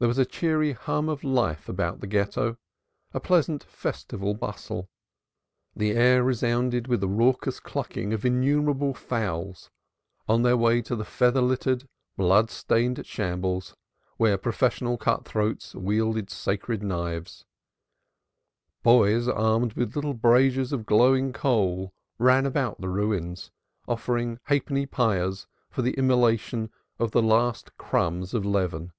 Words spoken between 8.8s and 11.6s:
fowls on their way to the feather